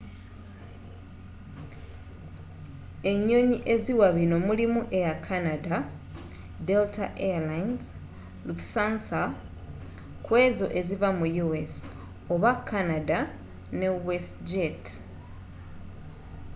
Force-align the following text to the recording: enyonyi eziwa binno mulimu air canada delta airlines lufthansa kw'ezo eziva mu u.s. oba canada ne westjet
enyonyi 3.11 3.57
eziwa 3.73 4.07
binno 4.15 4.37
mulimu 4.47 4.81
air 4.97 5.15
canada 5.27 5.75
delta 6.67 7.05
airlines 7.27 7.83
lufthansa 8.47 9.21
kw'ezo 10.25 10.67
eziva 10.79 11.09
mu 11.19 11.25
u.s. 11.47 11.73
oba 12.33 12.51
canada 12.69 13.19
ne 13.79 13.87
westjet 14.05 14.83